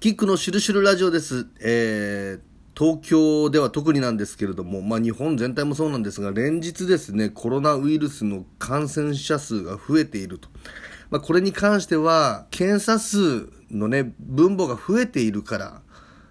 [0.00, 1.46] キックのシュルシルラジオです。
[1.60, 2.40] えー、
[2.74, 10.48] 東京では特になんですけれども、まあ日本全体もそうなんですが、連日ですね、コロナウイルスの感染者数が増えていると。
[11.10, 15.82] まあこれに関しては、検査数のね、分母が増えているから、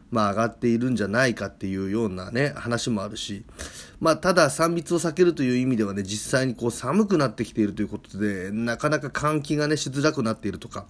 [0.10, 3.46] まあ上がっているんじゃないかっていうようなね、話もあるし、
[4.00, 10.88] まあただ3密を避けるという意味ではね、実際にこう寒くなってきているということで、なかなか換気がね、しづらくなっているとか、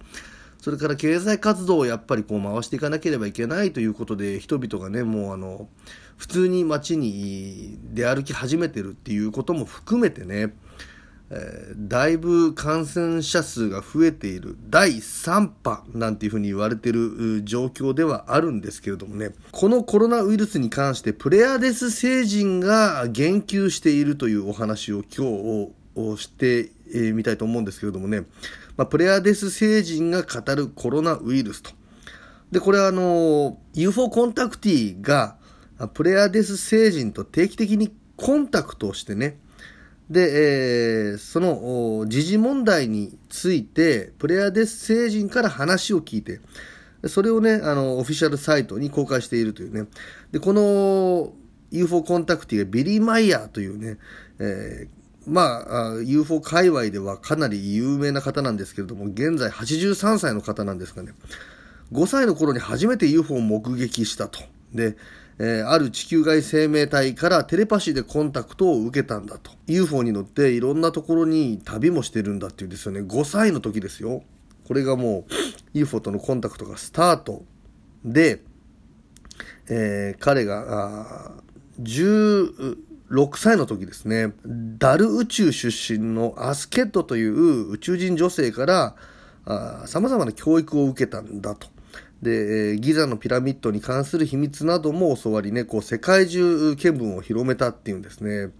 [0.60, 5.68] それから経済活動をやっぱりこう回していかなければいけないということで、人々がね、もうあの、
[6.18, 10.52] 普通に街に出歩き始めてるっていうことも含めてね、
[11.30, 14.58] えー、だいぶ感染者数が増えている。
[14.68, 26.70] 第3波なんていうふうに言われている状況ではあるんですけれどもね、このコロナウイルスに関してプレアデス星人が言及しているというお話を今日して
[27.12, 28.24] みたいと思うんですけれどもね、
[28.80, 31.72] まあ、プレアデス星人が語るコロナウイルスと。
[32.50, 35.36] で、これはあの、UFO コンタクティが、
[35.92, 39.36] プレアデス星人と定期的にコンタクトをしてね、
[40.08, 46.40] で、えー、その時事問題について、プレアデス星人から話を聞いて、
[47.06, 49.90] それをね、あの、オフィシャルサイトに公開しているというね。
[50.32, 51.34] で、この
[51.70, 53.98] UFO コンタクティがビリー・マイヤーというね、
[54.38, 61.12] えー、まあ、UFO 界隈ではかなり有名な方なんですけれども、現在83歳の方なんですがね、
[61.92, 64.40] 5歳の頃に初めて UFO を目撃したと。
[64.72, 64.96] で、
[65.38, 69.52] えー、ある地球外生命体からテレパシーでコンタクトを受けたんだと。
[69.66, 73.00] UFO に乗っていろんなところに旅もしてるんだっていうんですよね。
[73.00, 74.22] 5歳の時ですよ。
[74.66, 75.24] これがもう
[75.74, 77.42] UFO とのコンタクトがスタート
[78.04, 78.42] で、
[79.68, 81.32] えー、彼が、
[81.82, 82.76] 10、
[83.10, 84.32] 6歳の時ですね、
[84.78, 88.94] ダル宇宙出身のアスケットという宇宙人女性から
[89.86, 91.66] 様々な教育を受けたんだと。
[92.22, 98.52] で、ギザのピラミッドに関する秘密なども教わりね、こう世界中見聞を広めたっていうんですね。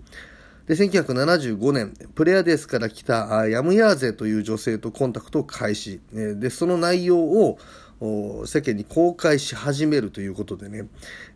[0.67, 6.01] で、1975年、プレアデスから来たヤムヤーゼという女性とコンタクトを開始。
[6.13, 7.59] で、その内容を
[8.01, 10.87] 世間に公開し始めるということでね、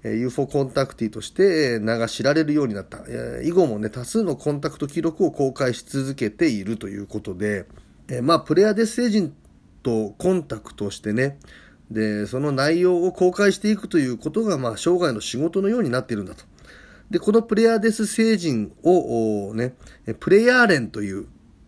[0.02, 3.00] UFO コンタクティとして名が知られるようになった。
[3.42, 7.66] 以後もね、多数のコンタクト記録を公開し続けているということで、
[8.22, 9.34] まあ、プレアデス星人
[9.82, 11.38] とコンタクトしてね、
[11.90, 16.44] で、その内容を公開していくということが、まあ、生涯の仕事のようになっているんだと。
[17.10, 19.74] で、このプレアデス星人をね、
[20.18, 21.26] プレイヤーレンという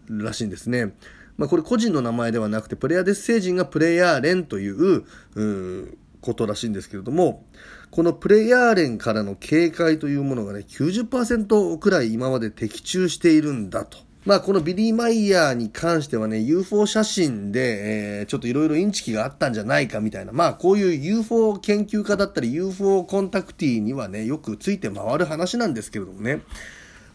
[0.09, 0.95] らしいんですね。
[1.37, 5.05] まあ、これ個人の名前ではなくて、プレアデス星人がプレイヤーレンという、
[5.35, 7.45] うことらしいんですけれども、
[7.91, 13.99] このプレイヤーレンからの警告というものがね、90%くらい今まで的中しているんだと。
[14.27, 26.41] まあ、このビリー・マイヤーに関してはね、UFO 写真で、えー、ちょっといろいろインチキがあったんじゃないかみたいな、まあ、こういう UFO 研究家だったり、UFO コンタクティにはね、よくついて回る話なんですけれどもね。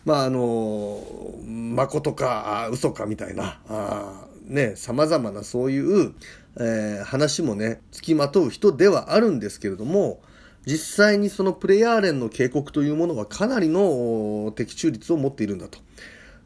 [0.06, 1.04] まああの
[1.48, 6.14] 誠か嘘かみたいなあね様々なそういう、
[6.58, 10.22] えー、話もね付きまとう人ではあるんですけれども
[10.66, 15.80] 実際にそのプレイヤー連の警告というものはかなりの的中率を持っているんだと。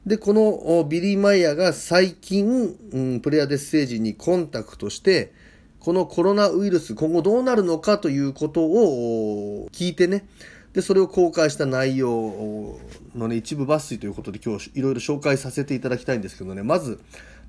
[0.06, 5.34] で、このビリー・マイヤーが最近、うん、プレイヤーデス星人にコンタクトして、
[5.80, 10.28] このコロナウイルス今後どうなるのかということを聞いてね、
[10.76, 12.78] で、それを公開した内容
[13.16, 17.00] のね、一部抜粋ということで今日いろいろ紹介させていただきたいんですけどね、まず、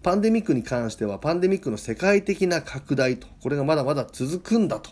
[0.05, 4.91] パンデミックに関しては、パンデミックの世界的な拡大と、これがまだまだ続くんだと。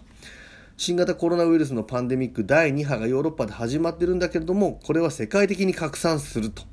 [0.76, 6.64] 新型コロナウイルスのパンデミック第2波がヨーロッパで始まってるんだけれども、これは世界的に拡散すると。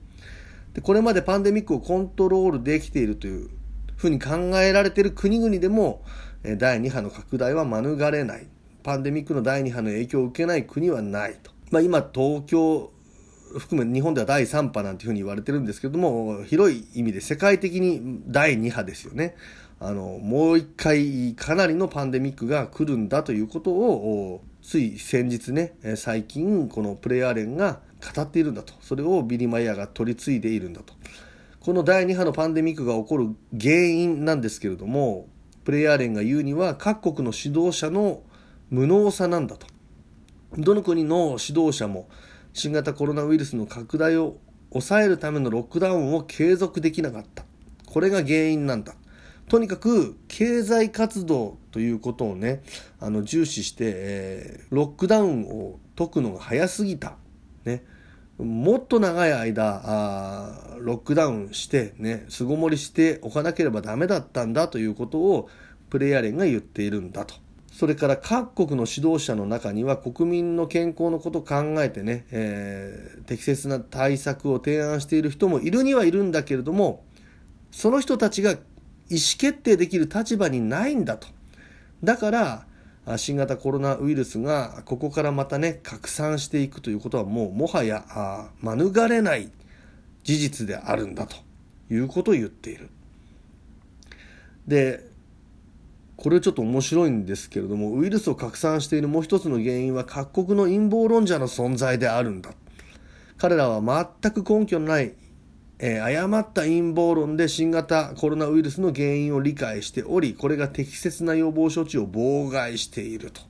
[0.74, 3.52] で、これまでパンデミックをコントロールできているという
[3.98, 6.04] ふうに考えられている国々でも、
[6.58, 8.48] 第2波の拡大は免れない。
[8.84, 11.52] パンデミックの第2波の影響を受けない国はないと。
[11.72, 12.92] まあ、今、東京
[13.60, 19.36] 含め日本では第3波なんていうふうに言われてるんですけども、広い意味で世界的に第2波ですよね。
[19.80, 27.80] あの、もう一回かなりのパンデミックが来るんだということを、つい先日ね、最近このプレイヤー連が
[28.16, 28.74] 語っているんだと。
[28.82, 30.94] それをビリ・マイヤーが取り継いでいるんだと。
[31.60, 35.28] この第2波のパンデミックが起こる原因なんですけれども、
[35.64, 38.22] プレイヤー連が言うには各国の指導者の
[38.72, 39.68] 無能さなんだと。
[40.58, 42.08] どの国の指導者も
[42.54, 44.38] 新型コロナウイルスの拡大を
[44.72, 47.44] 抑えるためのロックダウンを継続できなかった。
[47.86, 48.96] これが原因なんだ。
[49.50, 52.64] とにかく経済活動ということをね、
[53.02, 57.18] あの重視して、えー、ロックダウンを解くのが早すぎた。
[57.66, 57.84] ね。
[58.38, 65.50] もっと長い間、あロックダウンしてね、巣ごもりしておかなければダメだったんだということを
[65.90, 67.36] プレイヤー連が言っているんだと。
[67.72, 77.04] それから各国の指導者の中には国民の健康のことを考えてね、えー、適切な対策を提案している人もいるにはいるんだけれども、
[77.72, 78.60] その人たちが意思
[79.38, 81.28] 決定できる立場にないんだと。
[82.04, 82.68] だから、
[83.18, 89.50] 新型コロナウイルスがここからまたね、拡散していくということはもうもはや免れない
[90.24, 91.38] 事実であるんだと
[91.90, 92.90] いうことを言っている。
[94.68, 95.11] で、
[96.22, 102.52] これちょっと面白いんですけれどもウイルスを拡散しているもう一つの原因は各国の陰謀論者の存在であるんだ。
[103.40, 103.82] 彼らは
[104.22, 105.16] 全く根拠のない、
[105.80, 113.42] えー、誤った陰謀論で新型コロナウイルスの原因を理解しておりこれが適切な予防処置を妨害していると。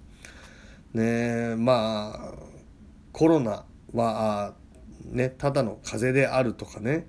[0.93, 2.33] ねまあ
[3.11, 4.53] コロナは
[5.03, 7.05] ねただの風邪であるとかね。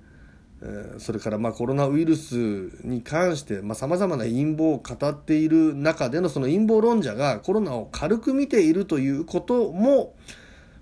[0.97, 2.35] それからまコロナウイルス
[2.83, 10.15] に関してさまざ、まな陰謀を語っている中でのその陰謀論者がコロナを軽く見ているということも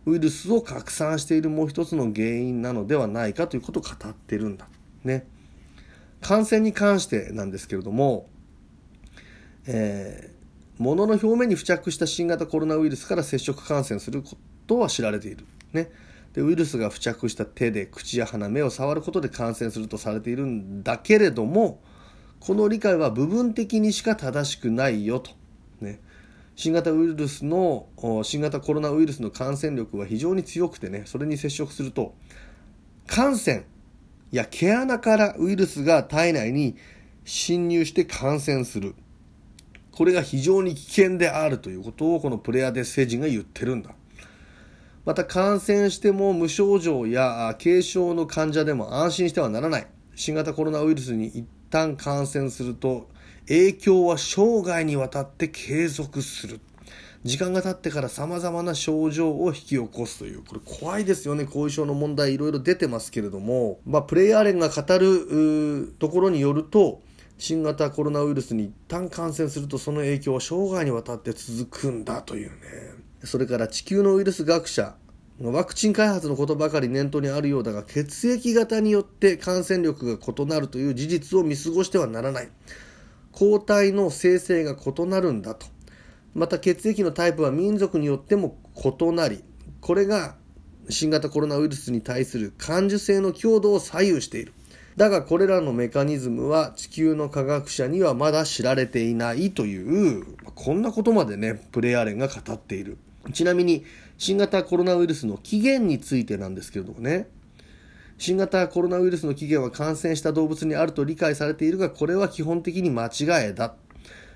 [0.06, 4.68] ウイルスを拡散しているもう一つの原因なのではないかということを語ってるんだ。
[5.04, 5.28] ね。
[6.22, 8.30] 感染に関してなんですけれども、
[9.68, 14.38] えー、物の表面に付着した新型コロナウイルスから接触感染するこ
[14.68, 15.46] とは知られている。
[15.74, 15.90] ね。
[16.34, 21.82] でウイルスが付着した手で口や鼻目を触ることで感染するとされているんだけれども
[22.40, 25.32] この理解は部分的にしか正しくないよと、
[25.82, 26.00] ね、
[26.56, 27.88] 新型ウイルスの
[28.24, 32.16] 新型コロナウイルスの感染力は非常に強くてねそれに接触すると
[33.08, 33.66] 感染
[34.32, 36.78] や毛穴からウイルスが体内に
[37.26, 38.96] 侵入して感染する。
[39.92, 43.92] これが非常に危険であるということをこのプレアデス星人が言ってるんだ。
[45.04, 49.88] また感染しても無症状や軽症の患者でも安心してはならない。
[50.16, 53.10] 新型コロナウイルスに一旦感染すると
[53.48, 56.60] 影響は生涯にわたって継続する。
[57.24, 61.46] 時間が経ってから様々な症状を引き起こすという、これ怖いですよね。
[61.46, 67.02] 後遺症の問題いろいろ出てますけれども、まあ、プレイヤー連が語るところによると、
[67.38, 72.56] 新型コロナウイルスに一旦感染するとその影響は生涯にわたって続くんだというね。
[73.24, 74.96] それから地球のウイルス学者、
[75.40, 82.50] ワクチン開発のことばかり念頭にあるようだが、血液型によって感染力が異なるという事実を見過ごしてはならない。
[83.32, 85.66] 抗体の生成が異なるんだと。
[86.34, 89.44] また血液のタイプは民族によっても異なり、
[89.80, 90.36] これが
[90.90, 94.54] 新型コロナウイルスに対する感受性の強度を左右している。
[94.98, 102.98] だがこれらのメカニズムは地球の科学者にはまだ知られていないという、こんなことまでね、プレイヤー連が語っている。
[103.34, 103.86] ちなみに、
[104.18, 107.28] 新型コロナウイルスの起源についてなんですけれどもね、
[108.18, 113.74] 新型コロナウイルスの起源は感染した動物にあると理解されているが、これは基本的に間違いだ。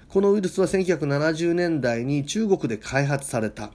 [0.10, 3.72] このウイルスは1970年代に中国で開発された。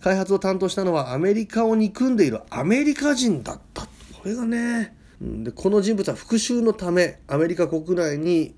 [0.00, 3.82] 開発を担当したのはアメリカを憎んでいるアメリカ人だった。
[3.82, 3.88] こ
[4.24, 8.54] れがね、でこの人物は復讐のためアメリカ国内に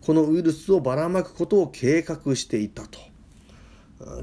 [0.00, 2.98] このウイルスをばらまくことを計画していたと。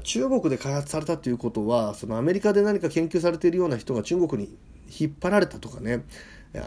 [0.04, 4.56] 中国で開発されたということはそのアメリカで何か研究されているような人が中国に
[4.88, 6.04] 引っ張られたとかね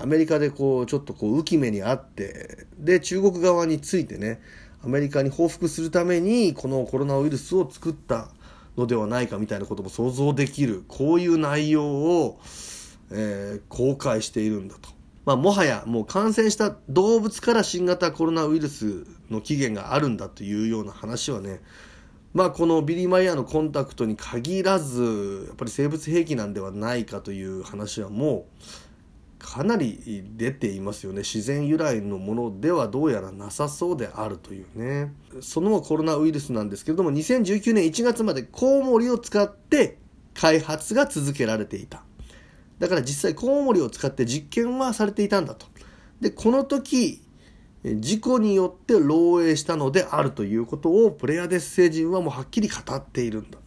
[0.01, 4.41] アメリカでこうちょっとこう浮き目にあってで中国側についてね
[4.83, 8.29] アメリカに報復するためにこのコロナウイルスを作った
[8.77, 12.39] のではないかみたいなことも想像できるこういう内容を、
[13.11, 14.89] えー、公開しているんだと。
[15.25, 21.59] まあ、もはやもう感染した動物から新型コロナウイルスの起源があるんだというような話はね
[22.33, 28.61] まあ、このビリー・マイヤーのコンタクトに限らずやっぱり生物兵器なんではないかという話はもう
[29.39, 31.19] かなり出ていますよね。
[31.19, 35.13] 自然由来のものではどうやらなさそうであるというね。
[35.41, 39.97] そのコロナウイルスなんですけれども2019年1月までコウモリを使って
[40.33, 42.03] 開発が続けられていた。
[42.79, 45.67] だから実際コウモリを使って実験はされていたんだと。
[46.19, 47.21] でこの時
[47.83, 53.59] 事故によって漏洩したのであるということをプレアデス星人はもうはっきり語っているんだ。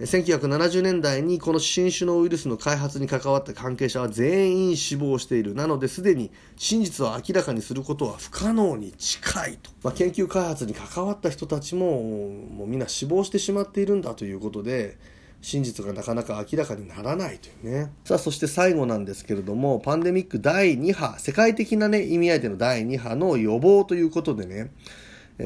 [0.00, 5.54] 1970年代にこの新種のウイルスの開発に関わった関係者は全員死亡している。
[5.54, 9.70] なのですでに真実を明らかにすることは不可能に近いと。
[9.82, 14.98] まあ、研究開発に関わった人たちももうみんな死亡してしまっているんだということで、
[15.40, 17.92] 真実がなかなか明らかにならないというね。
[18.04, 24.70] さあ、そして最後なんですけれども、パンデミック第2波、世界的なね、意味合いでの第2波の予防ということでね、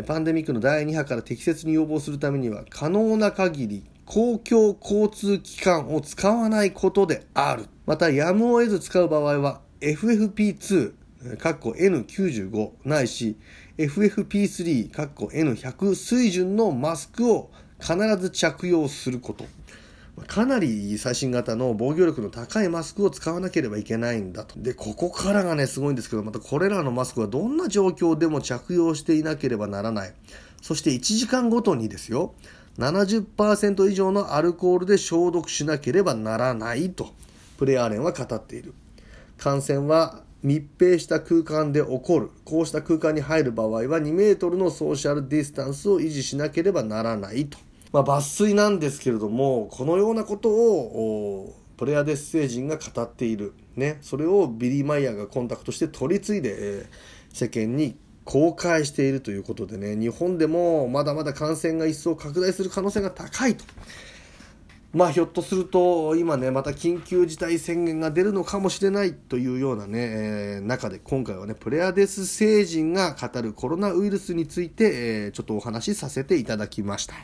[0.07, 7.67] パンデミックの第2波から適切に予防するためには、可能な限り公共交通機関を使わないことである。
[7.87, 10.95] また、やむを得ず使う場合は、FFP2、
[11.39, 13.37] 括弧 N95 ないし
[13.79, 19.45] FFP3 N100 水準のマスクを必ず着用すること
[20.27, 24.61] かなり最新型の防御力の高いマスクを使わなければいけないんだと。
[24.61, 30.15] で、ここからがね、すごいんですけど、またこれらのマスクはどんな状況でも着用していなければならない。
[30.61, 32.35] そして1時間ごとにですよ、
[32.79, 37.11] 70%以上のアルコールで消毒しなければならないと、
[37.59, 38.75] プレアーレンは語っている。
[39.39, 42.31] 感染は密閉した空間で起こる。
[42.45, 47.59] こうした空間に入る場合は2メートルのソーシャルディスタンスを維持しなければならないと。
[47.93, 53.55] まあ、抜粋なんですけれども、このようなことを、プレアデス星人が語っている。
[53.75, 53.99] ね。
[54.03, 56.87] それをビリー・マイヤーがコンタクトして取り継いで、えー、
[57.33, 63.65] 世間に公開しているということでね、日本でもまだまだ感染が一層拡大する可能性が高いと。
[64.93, 77.15] まあひょっとすると今ねまた緊急事態宣言が出るのかもしれないというようなね、えー、中で今回はねプレアデス星人が語るコロナウイルスについて、えー、ちょっとお話しさせていただきました。